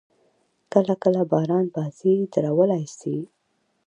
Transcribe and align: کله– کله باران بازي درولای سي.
کله– 0.71 0.93
کله 1.03 1.21
باران 1.31 1.65
بازي 1.75 2.13
درولای 2.33 2.85
سي. 2.97 3.15